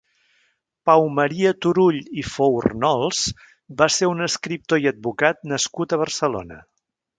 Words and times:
Pau 0.89 1.03
Maria 1.17 1.51
Turull 1.65 1.99
i 2.21 2.23
Fournols 2.29 3.21
va 3.83 3.89
ser 3.99 4.11
un 4.15 4.27
escriptor 4.31 4.83
i 4.87 4.91
advocat 4.95 5.47
nascut 5.55 5.95
a 5.99 6.03
Barcelona. 6.07 6.63